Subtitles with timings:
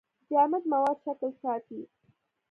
[0.31, 1.81] جامد مواد شکل ساتي.